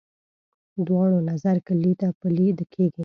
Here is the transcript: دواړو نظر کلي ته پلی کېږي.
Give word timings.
دواړو 0.87 1.17
نظر 1.31 1.55
کلي 1.67 1.93
ته 1.99 2.07
پلی 2.19 2.47
کېږي. 2.73 2.99